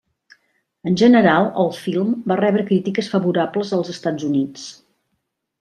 [0.91, 4.69] En general el film va rebre crítiques favorables als Estats Units.